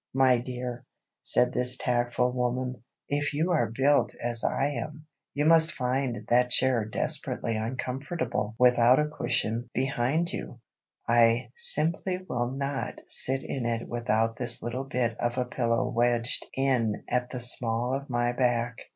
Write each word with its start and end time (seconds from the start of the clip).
"My 0.15 0.39
dear," 0.39 0.83
said 1.21 1.53
this 1.53 1.77
tactful 1.77 2.31
woman, 2.31 2.83
"if 3.07 3.35
you 3.35 3.51
are 3.51 3.67
'built' 3.67 4.15
as 4.15 4.43
I 4.43 4.69
am, 4.71 5.05
you 5.35 5.45
must 5.45 5.73
find 5.73 6.25
that 6.29 6.49
chair 6.49 6.85
desperately 6.85 7.55
uncomfortable 7.55 8.55
without 8.57 8.97
a 8.97 9.07
cushion 9.07 9.69
behind 9.75 10.31
you! 10.33 10.59
I 11.07 11.49
simply 11.55 12.25
will 12.27 12.49
not 12.49 12.99
sit 13.09 13.43
in 13.43 13.67
it 13.67 13.87
without 13.87 14.37
this 14.37 14.63
little 14.63 14.85
bit 14.85 15.15
of 15.19 15.37
a 15.37 15.45
pillow 15.45 15.87
wedged 15.87 16.47
in 16.55 17.03
at 17.07 17.29
the 17.29 17.39
small 17.39 17.93
of 17.93 18.09
my 18.09 18.31
back. 18.31 18.79